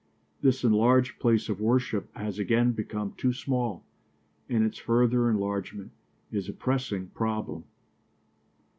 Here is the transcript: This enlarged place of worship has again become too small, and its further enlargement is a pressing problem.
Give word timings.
This 0.41 0.63
enlarged 0.63 1.19
place 1.19 1.47
of 1.47 1.61
worship 1.61 2.09
has 2.17 2.39
again 2.39 2.71
become 2.71 3.11
too 3.17 3.31
small, 3.33 3.83
and 4.49 4.63
its 4.63 4.79
further 4.79 5.29
enlargement 5.29 5.91
is 6.31 6.49
a 6.49 6.53
pressing 6.53 7.09
problem. 7.09 7.65